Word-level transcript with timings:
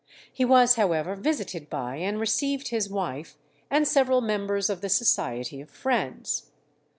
He 0.33 0.43
was, 0.45 0.77
however, 0.77 1.13
visited 1.15 1.69
by 1.69 1.97
and 1.97 2.19
received 2.19 2.69
his 2.69 2.89
wife, 2.89 3.37
and 3.69 3.87
several 3.87 4.19
members 4.19 4.67
of 4.67 4.81
the 4.81 4.89
Society 4.89 5.61
of 5.61 5.69
Friends. 5.69 6.49